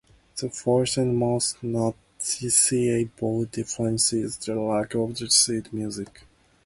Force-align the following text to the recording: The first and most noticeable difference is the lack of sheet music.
The 0.37 0.49
first 0.49 0.97
and 0.97 1.15
most 1.15 1.61
noticeable 1.61 3.45
difference 3.45 4.11
is 4.13 4.35
the 4.37 4.55
lack 4.55 4.95
of 4.95 5.15
sheet 5.31 5.71
music. 5.71 6.23